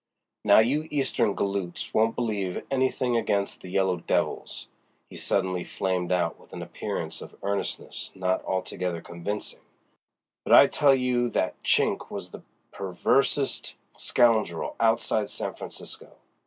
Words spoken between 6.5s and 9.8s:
an appearance of earnestness not altogether convincing,